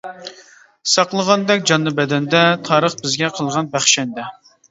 [0.93, 4.27] ساقلىغاندەك جاننى بەدەندە، تارىخ بىزگە قىلغان بەخشەندە.